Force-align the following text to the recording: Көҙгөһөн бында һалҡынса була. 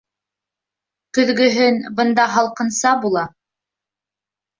Көҙгөһөн 1.17 1.77
бында 1.99 2.25
һалҡынса 2.37 2.95
була. 3.05 3.27